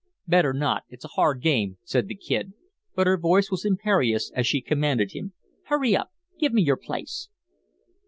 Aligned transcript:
"Better 0.27 0.51
not. 0.51 0.81
It's 0.89 1.05
a 1.05 1.09
hard 1.13 1.43
game," 1.43 1.77
said 1.83 2.07
the 2.07 2.15
Kid, 2.15 2.53
but 2.95 3.05
her 3.05 3.17
voice 3.19 3.51
was 3.51 3.65
imperious 3.65 4.31
as 4.35 4.47
she 4.47 4.59
commanded 4.59 5.11
him: 5.11 5.33
"Hurry 5.65 5.95
up. 5.95 6.09
Give 6.39 6.53
me 6.53 6.63
your 6.63 6.77
place." 6.77 7.29